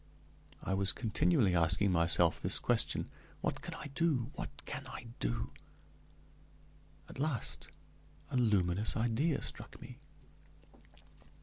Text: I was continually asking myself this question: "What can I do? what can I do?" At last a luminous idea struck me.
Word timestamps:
I 0.63 0.73
was 0.73 0.93
continually 0.93 1.55
asking 1.55 1.91
myself 1.91 2.41
this 2.41 2.57
question: 2.57 3.07
"What 3.41 3.61
can 3.61 3.75
I 3.75 3.91
do? 3.93 4.31
what 4.33 4.49
can 4.65 4.87
I 4.87 5.05
do?" 5.19 5.51
At 7.07 7.19
last 7.19 7.67
a 8.31 8.35
luminous 8.37 8.97
idea 8.97 9.43
struck 9.43 9.79
me. 9.79 9.99